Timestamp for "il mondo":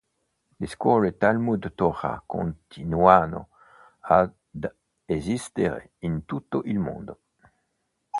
6.65-7.19